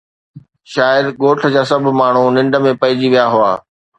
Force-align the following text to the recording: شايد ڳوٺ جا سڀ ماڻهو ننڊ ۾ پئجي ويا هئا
شايد 0.73 1.05
ڳوٺ 1.21 1.39
جا 1.53 1.63
سڀ 1.69 1.83
ماڻهو 1.99 2.25
ننڊ 2.37 2.53
۾ 2.67 2.71
پئجي 2.81 3.07
ويا 3.13 3.25
هئا 3.33 3.51